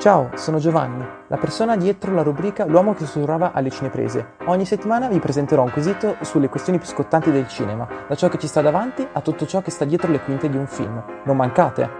[0.00, 4.36] Ciao, sono Giovanni, la persona dietro la rubrica L'uomo che sussurrava alle cineprese.
[4.46, 8.38] Ogni settimana vi presenterò un quesito sulle questioni più scottanti del cinema, da ciò che
[8.38, 11.04] ci sta davanti a tutto ciò che sta dietro le quinte di un film.
[11.26, 11.90] Non mancate!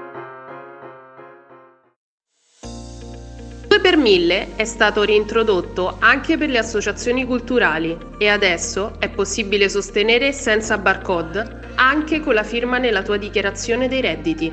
[3.68, 9.68] 2 per 1000 è stato reintrodotto anche per le associazioni culturali e adesso è possibile
[9.68, 14.50] sostenere senza barcode anche con la firma nella tua dichiarazione dei redditi.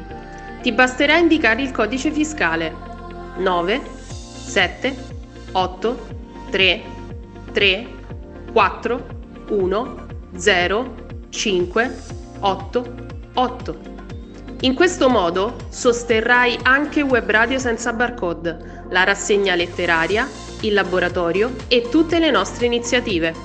[0.61, 2.86] Ti basterà indicare il codice fiscale
[3.37, 3.81] 9,
[4.45, 4.95] 7,
[5.51, 5.97] 8,
[6.49, 6.81] 3,
[7.51, 7.87] 3,
[8.51, 9.05] 4,
[9.49, 9.95] 1,
[10.35, 10.95] 0,
[11.29, 11.95] 5,
[12.39, 12.95] 8,
[13.33, 13.95] 8.
[14.61, 20.27] In questo modo sosterrai anche Web Radio senza barcode, la rassegna letteraria,
[20.61, 23.35] il laboratorio e tutte le nostre iniziative.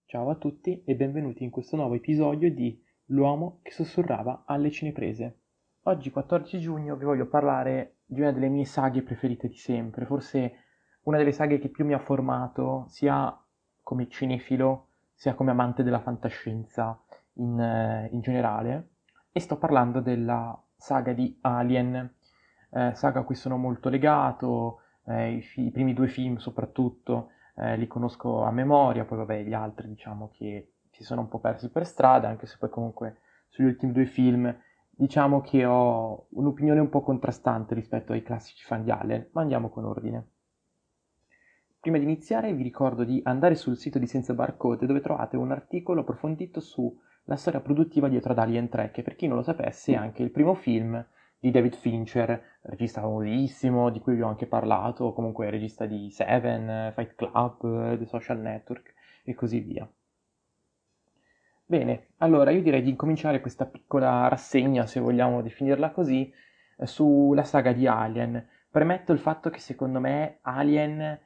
[0.05, 5.39] Ciao a tutti e benvenuti in questo nuovo episodio di L'uomo che sussurrava alle cineprese.
[5.84, 10.56] Oggi 14 giugno vi voglio parlare di una delle mie saghe preferite di sempre, forse
[11.05, 13.34] una delle saghe che più mi ha formato sia
[13.83, 17.02] come cinefilo sia come amante della fantascienza
[17.36, 18.91] in, eh, in generale
[19.33, 22.14] e sto parlando della saga di Alien,
[22.73, 27.31] eh, saga a cui sono molto legato, eh, i, fi- i, primi due film soprattutto
[27.56, 31.39] eh, li conosco a memoria, poi vabbè gli altri diciamo che si sono un po'
[31.39, 34.55] persi per strada, anche se poi comunque sugli ultimi due film
[34.91, 39.69] diciamo che ho un'opinione un po' contrastante rispetto ai classici fan di Alien, ma andiamo
[39.69, 40.27] con ordine.
[41.81, 45.53] Prima di iniziare vi ricordo di andare sul sito di Senza Barcode dove trovate un
[45.53, 49.92] articolo approfondito sulla storia produttiva dietro ad Alien 3, che per chi non lo sapesse
[49.92, 51.03] è anche il primo film
[51.39, 56.92] di David Fincher, regista famosissimo, di cui vi ho anche parlato, comunque regista di Seven,
[56.95, 59.89] Fight Club, The Social Network e così via.
[61.64, 66.33] Bene, allora io direi di incominciare questa piccola rassegna, se vogliamo definirla così,
[66.83, 68.48] sulla saga di Alien.
[68.70, 71.20] Premetto il fatto che secondo me Alien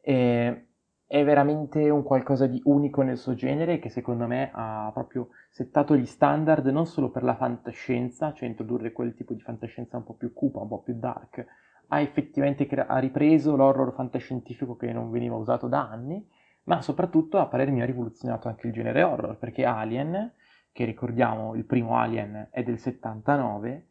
[0.00, 0.64] è,
[1.06, 5.96] è veramente un qualcosa di unico nel suo genere che secondo me ha proprio settato
[5.96, 10.14] gli standard non solo per la fantascienza, cioè introdurre quel tipo di fantascienza un po'
[10.14, 11.46] più cupa, un po' più dark,
[11.88, 16.26] ha effettivamente cre- ha ripreso l'horror fantascientifico che non veniva usato da anni,
[16.64, 20.32] ma soprattutto a parer mio ha rivoluzionato anche il genere horror, perché Alien,
[20.72, 23.86] che ricordiamo il primo Alien è del 79,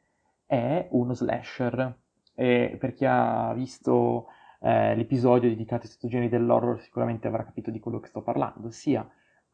[0.45, 1.95] è uno slasher.
[2.35, 4.27] E per chi ha visto
[4.63, 9.05] eh, l'episodio dedicato ai stagioni dell'horror sicuramente avrà capito di quello che sto parlando, sia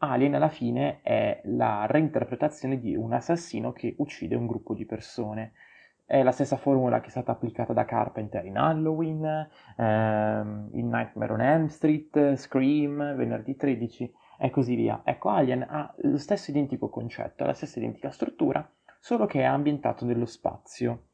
[0.02, 5.54] Alien alla fine è la reinterpretazione di un assassino che uccide un gruppo di persone.
[6.06, 11.34] È la stessa formula che è stata applicata da Carpenter in Halloween, ehm, in Nightmare
[11.34, 15.02] on Elm Street, Scream, Venerdì 13 e così via.
[15.04, 18.68] Ecco, Alien ha lo stesso identico concetto, la stessa identica struttura,
[19.00, 21.08] solo che è ambientato nello spazio.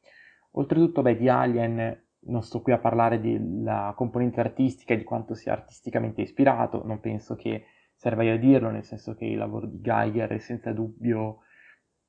[0.51, 5.33] Oltretutto, beh, di Alien non sto qui a parlare della componente artistica e di quanto
[5.35, 7.65] sia artisticamente ispirato, non penso che
[7.95, 11.39] serva a dirlo, nel senso che il lavoro di Geiger è senza dubbio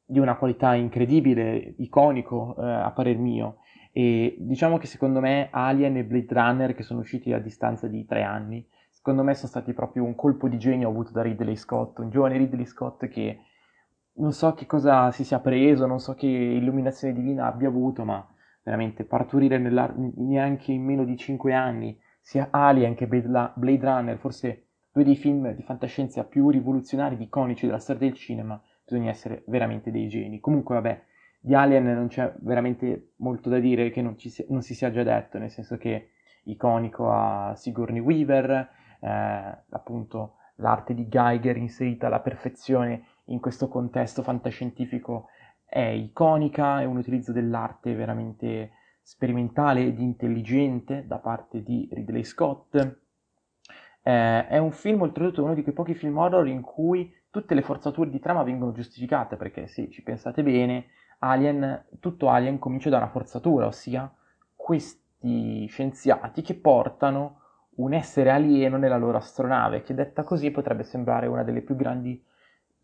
[0.05, 3.59] di una qualità incredibile, iconico eh, a parer mio.
[3.93, 8.05] E diciamo che secondo me Alien e Blade Runner, che sono usciti a distanza di
[8.05, 11.99] tre anni, secondo me sono stati proprio un colpo di genio avuto da Ridley Scott,
[11.99, 13.41] un giovane Ridley Scott che
[14.19, 18.27] non so che cosa si sia preso, non so che illuminazione divina abbia avuto, ma
[18.67, 25.05] veramente partorire neanche in meno di cinque anni sia Alien che Blade Runner, forse due
[25.05, 30.09] dei film di fantascienza più rivoluzionari, iconici della storia del cinema, bisogna essere veramente dei
[30.09, 30.41] geni.
[30.41, 31.01] Comunque, vabbè,
[31.39, 35.05] di Alien non c'è veramente molto da dire che non, si, non si sia già
[35.05, 36.11] detto, nel senso che
[36.47, 38.69] iconico a Sigourney Weaver,
[38.99, 45.29] eh, appunto l'arte di Geiger inserita alla perfezione in questo contesto fantascientifico
[45.67, 48.71] è iconica, è un utilizzo dell'arte veramente
[49.03, 52.75] sperimentale ed intelligente da parte di Ridley Scott.
[54.03, 57.63] Eh, è un film, oltretutto, uno di quei pochi film horror in cui tutte le
[57.63, 60.87] forzature di trama vengono giustificate, perché se ci pensate bene,
[61.19, 64.11] Alien, tutto Alien comincia da una forzatura, ossia
[64.55, 67.41] questi scienziati che portano
[67.77, 72.23] un essere alieno nella loro astronave, che detta così potrebbe sembrare una delle più grandi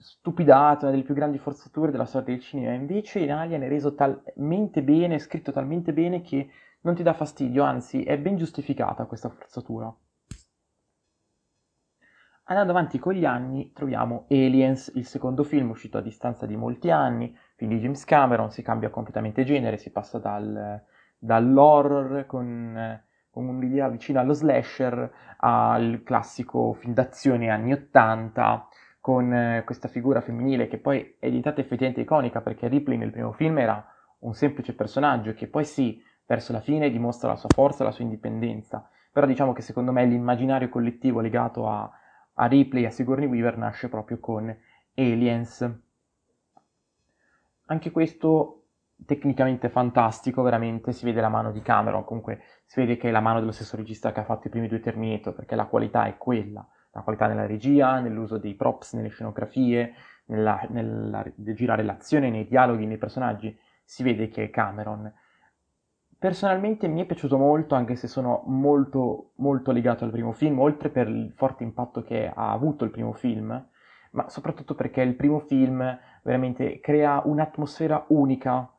[0.03, 2.75] stupidate, una delle più grandi forzature della storia del cinema.
[2.75, 6.51] Invece in Alien è reso talmente bene, scritto talmente bene che
[6.83, 9.95] non ti dà fastidio, anzi è ben giustificata questa forzatura.
[12.47, 16.91] Andando avanti con gli anni troviamo Aliens, il secondo film uscito a distanza di molti
[16.91, 20.83] anni, film di James Cameron, si cambia completamente genere, si passa dal,
[21.17, 23.01] dall'horror con,
[23.31, 28.69] con un'idea vicina allo slasher, al classico film d'azione anni 80,
[29.03, 33.33] con eh, questa figura femminile che poi è diventata effettivamente iconica perché Ripley nel primo
[33.33, 33.85] film era
[34.21, 38.05] un semplice personaggio che poi sì, verso la fine dimostra la sua forza, la sua
[38.05, 41.91] indipendenza, però diciamo che secondo me l'immaginario collettivo legato a,
[42.35, 44.57] a Ripley e a Sigourney Weaver nasce proprio con
[44.95, 45.69] Aliens.
[47.67, 48.67] Anche questo
[49.05, 53.19] tecnicamente fantastico, veramente si vede la mano di Cameron, comunque si vede che è la
[53.19, 56.17] mano dello stesso regista che ha fatto i primi due Terminator, perché la qualità è
[56.17, 59.95] quella, la qualità nella regia, nell'uso dei props, nelle scenografie,
[60.27, 65.13] nella, nella, nel girare l'azione, nei dialoghi, nei personaggi, si vede che è Cameron.
[66.19, 70.91] Personalmente mi è piaciuto molto, anche se sono molto, molto legato al primo film, oltre
[70.91, 73.69] per il forte impatto che ha avuto il primo film,
[74.13, 78.71] ma soprattutto perché il primo film veramente crea un'atmosfera unica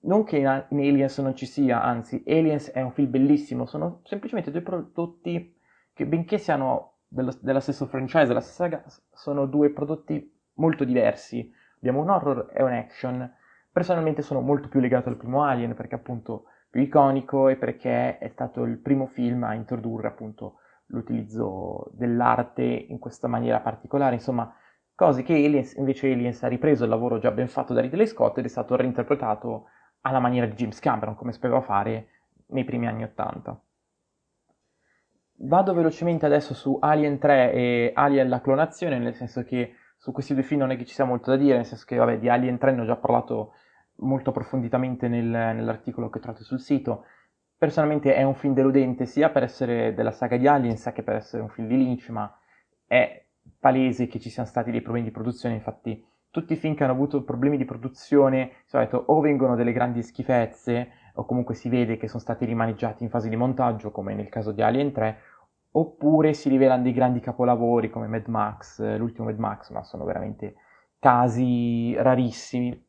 [0.00, 4.50] non che in, Aliens non ci sia, anzi, Aliens è un film bellissimo, sono semplicemente
[4.50, 5.56] due prodotti
[5.92, 11.50] che, benché siano dello, della stessa franchise, della stessa saga, sono due prodotti molto diversi.
[11.76, 13.34] Abbiamo un horror e un action.
[13.72, 18.28] Personalmente sono molto più legato al primo Alien perché appunto più iconico e perché è
[18.28, 20.56] stato il primo film a introdurre appunto
[20.86, 24.54] l'utilizzo dell'arte in questa maniera particolare, insomma,
[24.94, 28.38] cose che Aliens, invece Aliens ha ripreso il lavoro già ben fatto da Ridley Scott
[28.38, 29.66] ed è stato reinterpretato
[30.02, 32.08] alla maniera di James Cameron, come sapeva fare
[32.48, 33.60] nei primi anni Ottanta.
[35.40, 40.34] Vado velocemente adesso su Alien 3 e Alien la clonazione, nel senso che su questi
[40.34, 42.28] due film non è che ci sia molto da dire, nel senso che vabbè, di
[42.28, 43.52] Alien 3 ne ho già parlato
[43.96, 47.04] molto approfonditamente nel, nell'articolo che trovate sul sito.
[47.56, 51.14] Personalmente è un film deludente sia per essere della saga di Alien, sia che per
[51.14, 52.36] essere un film di Lynch, ma
[52.84, 53.24] è
[53.60, 56.92] palese che ci siano stati dei problemi di produzione, infatti tutti i film che hanno
[56.92, 61.96] avuto problemi di produzione, di solito o vengono delle grandi schifezze, o comunque si vede
[61.96, 65.18] che sono stati rimaneggiati in fase di montaggio, come nel caso di Alien 3,
[65.72, 70.54] oppure si rivelano dei grandi capolavori come Mad Max, l'ultimo Mad Max, ma sono veramente
[70.98, 72.86] casi rarissimi,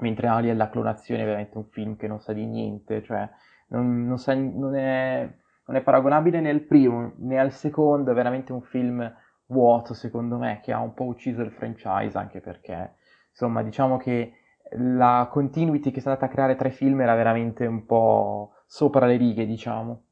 [0.00, 3.28] mentre Alien la clonazione è veramente un film che non sa di niente, cioè
[3.68, 5.28] non, non, sa, non, è,
[5.66, 9.12] non è paragonabile né al primo né al secondo, è veramente un film
[9.48, 12.96] vuoto secondo me che ha un po' ucciso il franchise anche perché
[13.30, 14.32] insomma diciamo che
[14.72, 19.06] la continuity che è stata a creare tra i film era veramente un po' sopra
[19.06, 20.07] le righe diciamo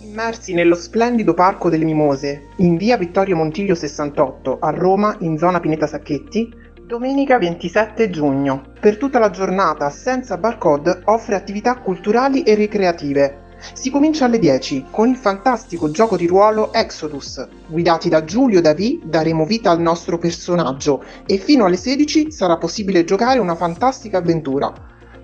[0.00, 5.58] Immersi nello splendido Parco delle Mimose, in via Vittorio Montiglio 68, a Roma, in zona
[5.58, 6.52] Pineta Sacchetti,
[6.86, 8.62] domenica 27 giugno.
[8.78, 14.86] Per tutta la giornata, senza barcode, offre attività culturali e ricreative, si comincia alle 10
[14.90, 17.44] con il fantastico gioco di ruolo Exodus.
[17.66, 23.02] Guidati da Giulio Davi daremo vita al nostro personaggio e fino alle 16 sarà possibile
[23.02, 24.72] giocare una fantastica avventura.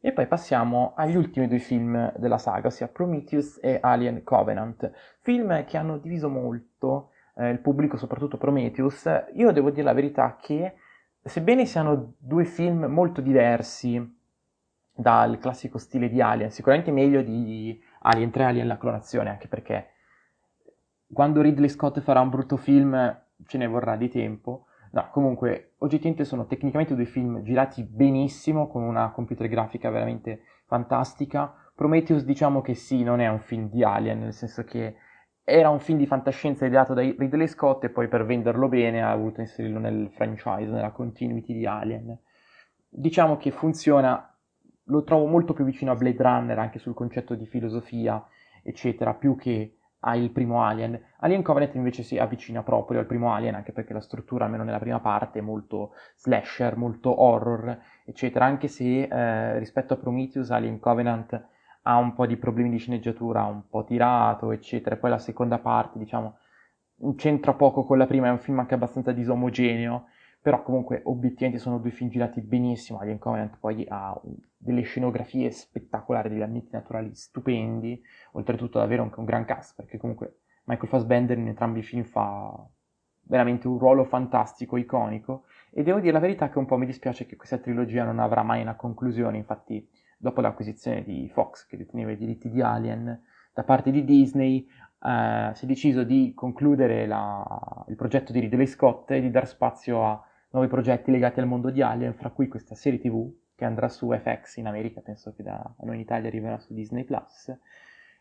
[0.00, 5.66] E poi passiamo agli ultimi due film della saga, ossia Prometheus e Alien Covenant, film
[5.66, 9.04] che hanno diviso molto eh, il pubblico, soprattutto Prometheus.
[9.34, 10.76] Io devo dire la verità che,
[11.28, 14.16] sebbene siano due film molto diversi
[14.92, 19.90] dal classico stile di Alien, sicuramente meglio di Alien 3 Alien la clonazione, anche perché
[21.12, 26.24] quando Ridley Scott farà un brutto film ce ne vorrà di tempo, No, comunque, oggettivamente
[26.24, 31.54] sono tecnicamente due film girati benissimo, con una computer grafica veramente fantastica.
[31.74, 34.96] Prometheus diciamo che sì, non è un film di Alien, nel senso che
[35.48, 39.14] era un film di fantascienza ideato da Ridley Scott e poi per venderlo bene ha
[39.14, 42.18] voluto inserirlo nel franchise, nella continuity di Alien.
[42.86, 44.30] Diciamo che funziona,
[44.84, 48.22] lo trovo molto più vicino a Blade Runner anche sul concetto di filosofia,
[48.62, 51.00] eccetera, più che al primo Alien.
[51.20, 54.78] Alien Covenant invece si avvicina proprio al primo Alien, anche perché la struttura, almeno nella
[54.78, 60.78] prima parte, è molto slasher, molto horror, eccetera, anche se eh, rispetto a Prometheus Alien
[60.78, 61.42] Covenant
[61.88, 65.98] ha un po' di problemi di sceneggiatura, un po' tirato, eccetera, poi la seconda parte,
[65.98, 66.36] diciamo,
[67.16, 70.08] c'entra poco con la prima, è un film anche abbastanza disomogeneo,
[70.42, 74.20] però comunque obiettivamente sono due film girati benissimo, Alien Covenant poi ha
[74.58, 77.98] delle scenografie spettacolari, degli ambienti naturali stupendi,
[78.32, 82.54] oltretutto davvero anche un gran cast, perché comunque Michael Fassbender in entrambi i film fa
[83.22, 87.24] veramente un ruolo fantastico, iconico, e devo dire la verità che un po' mi dispiace
[87.24, 92.10] che questa trilogia non avrà mai una conclusione, infatti dopo l'acquisizione di Fox, che deteneva
[92.10, 93.22] i diritti di Alien,
[93.54, 94.68] da parte di Disney
[95.02, 99.46] eh, si è deciso di concludere la, il progetto di Ridley Scott e di dar
[99.46, 103.64] spazio a nuovi progetti legati al mondo di Alien, fra cui questa serie TV che
[103.64, 107.52] andrà su FX in America, penso che da noi in Italia arriverà su Disney Plus,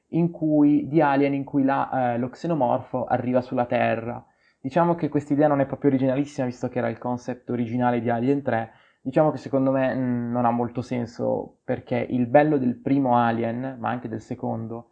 [0.07, 4.25] di Alien in cui la, eh, lo xenomorfo arriva sulla Terra.
[4.59, 8.09] Diciamo che questa idea non è proprio originalissima, visto che era il concept originale di
[8.09, 8.71] Alien 3.
[9.07, 13.77] Diciamo che secondo me mm, non ha molto senso, perché il bello del primo Alien,
[13.79, 14.89] ma anche del secondo,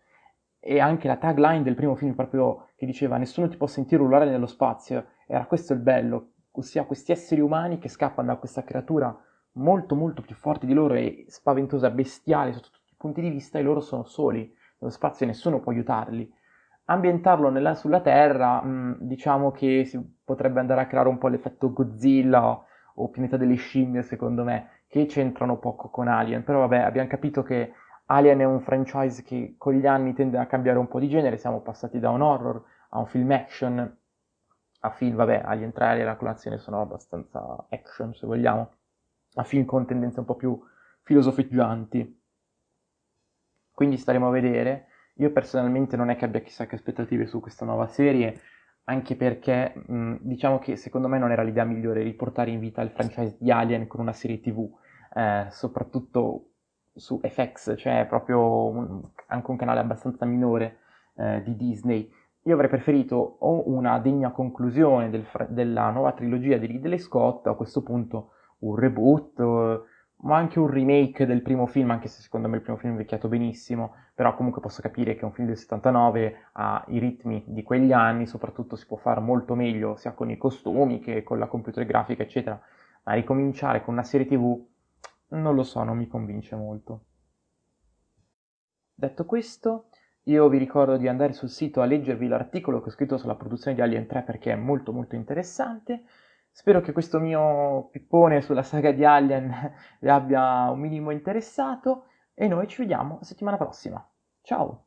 [0.57, 4.29] e anche la tagline del primo film proprio che diceva nessuno ti può sentire urlare
[4.29, 9.13] nello spazio, era questo il bello, ossia questi esseri umani che scappano da questa creatura
[9.55, 13.59] molto molto più forte di loro e spaventosa, bestiale sotto tutti i punti di vista
[13.59, 16.33] e loro sono soli nello spazio e nessuno può aiutarli.
[16.85, 21.27] Ambientarlo nella, sulla Terra, mh, mm, diciamo che si potrebbe andare a creare un po'
[21.27, 26.79] l'effetto Godzilla o, Pianeta delle Scimmie, secondo me, che c'entrano poco con Alien, però vabbè,
[26.79, 27.73] abbiamo capito che
[28.07, 31.37] Alien è un franchise che con gli anni tende a cambiare un po' di genere,
[31.37, 33.97] siamo passati da un horror a un film action,
[34.79, 38.71] a film, vabbè, Alien 3 e la colazione sono abbastanza action, se vogliamo,
[39.35, 40.59] a film con tendenze un po' più
[41.01, 42.21] filosofeggianti.
[43.71, 44.87] Quindi staremo a vedere.
[45.15, 48.39] Io personalmente non è che abbia chissà che aspettative su questa nuova serie,
[48.85, 52.91] anche perché mh, diciamo che secondo me non era l'idea migliore riportare in vita il
[52.91, 54.69] franchise di Alien con una serie TV,
[55.13, 56.49] eh, soprattutto
[56.93, 60.79] su FX, cioè proprio un, anche un canale abbastanza minore
[61.15, 62.09] eh, di Disney.
[62.43, 67.55] Io avrei preferito o una degna conclusione del, della nuova trilogia di Ridley Scott, a
[67.55, 69.83] questo punto un reboot,
[70.17, 72.95] ma anche un remake del primo film, anche se secondo me il primo film è
[72.95, 77.63] invecchiato benissimo, però comunque posso capire che un film del 79 ha i ritmi di
[77.63, 81.47] quegli anni, soprattutto si può fare molto meglio sia con i costumi che con la
[81.47, 82.59] computer grafica, eccetera,
[83.03, 84.65] ma ricominciare con una serie TV,
[85.29, 87.05] non lo so, non mi convince molto.
[88.93, 89.89] Detto questo,
[90.23, 93.75] io vi ricordo di andare sul sito a leggervi l'articolo che ho scritto sulla produzione
[93.75, 96.03] di Alien 3 perché è molto molto interessante.
[96.57, 102.47] Spero che questo mio pippone sulla saga di Alien vi abbia un minimo interessato e
[102.47, 104.01] noi ci vediamo settimana prossima.
[104.41, 104.85] Ciao!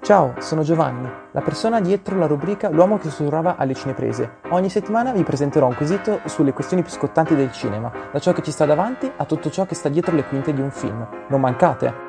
[0.00, 4.38] Ciao, sono Giovanni, la persona dietro la rubrica L'uomo che sussurrava alle cineprese.
[4.50, 8.42] Ogni settimana vi presenterò un quesito sulle questioni più scottanti del cinema, da ciò che
[8.42, 11.04] ci sta davanti a tutto ciò che sta dietro le quinte di un film.
[11.28, 12.05] Non mancate!